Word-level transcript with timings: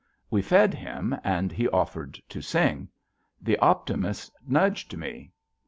We 0.31 0.41
fed 0.41 0.73
him, 0.73 1.15
and 1.23 1.51
he 1.51 1.69
offered 1.69 2.19
to 2.29 2.41
sing. 2.41 2.89
The 3.39 3.59
Optimist 3.59 4.31
nudged 4.47 4.97
me. 4.97 5.31